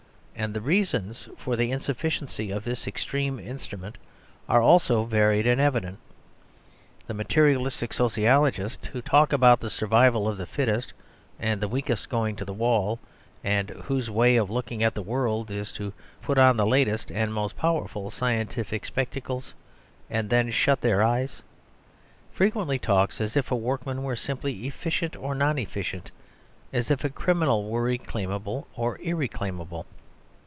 [0.33, 3.99] And the reasons for the insufficiency of this extreme instrument
[4.49, 5.99] are also varied and evident.
[7.05, 10.93] The materialistic Sociologists, who talk about the survival of the fittest
[11.39, 12.99] and the weakest going to the wall
[13.43, 15.93] (and whose way of looking at the world is to
[16.23, 19.53] put on the latest and most powerful scientific spectacles,
[20.09, 21.43] and then shut their eyes),
[22.33, 26.09] frequently talk as if a workman were simply efficient or non efficient,
[26.73, 29.85] as if a criminal were reclaimable or irreclaimable.